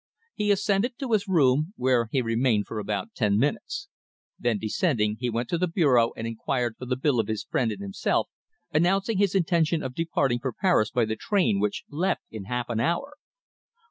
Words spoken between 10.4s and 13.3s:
Paris by the train which left in half an hour!